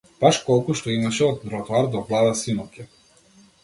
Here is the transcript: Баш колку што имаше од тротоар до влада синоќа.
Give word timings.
Баш 0.21 0.37
колку 0.47 0.77
што 0.79 0.93
имаше 0.95 1.25
од 1.29 1.39
тротоар 1.45 1.93
до 1.93 2.05
влада 2.09 2.37
синоќа. 2.45 2.93